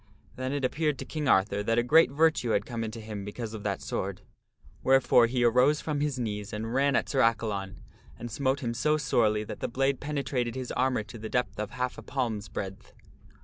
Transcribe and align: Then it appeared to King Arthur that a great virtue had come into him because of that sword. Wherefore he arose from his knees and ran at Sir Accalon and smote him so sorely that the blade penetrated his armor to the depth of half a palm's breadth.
Then 0.35 0.51
it 0.51 0.65
appeared 0.65 0.97
to 0.97 1.05
King 1.05 1.27
Arthur 1.27 1.61
that 1.61 1.77
a 1.77 1.83
great 1.83 2.09
virtue 2.09 2.49
had 2.53 2.65
come 2.65 2.83
into 2.83 2.99
him 2.99 3.23
because 3.23 3.53
of 3.53 3.61
that 3.61 3.83
sword. 3.83 4.23
Wherefore 4.81 5.27
he 5.27 5.43
arose 5.43 5.79
from 5.79 6.01
his 6.01 6.17
knees 6.17 6.51
and 6.53 6.73
ran 6.73 6.95
at 6.95 7.07
Sir 7.07 7.19
Accalon 7.21 7.83
and 8.17 8.31
smote 8.31 8.61
him 8.61 8.73
so 8.73 8.97
sorely 8.97 9.43
that 9.43 9.59
the 9.59 9.67
blade 9.67 9.99
penetrated 9.99 10.55
his 10.55 10.71
armor 10.71 11.03
to 11.03 11.19
the 11.19 11.29
depth 11.29 11.59
of 11.59 11.69
half 11.69 11.99
a 11.99 12.01
palm's 12.01 12.49
breadth. 12.49 12.93